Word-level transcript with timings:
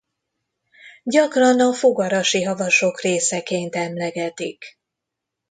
Gyakran 1.03 1.59
a 1.59 1.73
Fogarasi-havasok 1.73 3.01
részeként 3.01 3.75
emlegetik. 3.75 4.79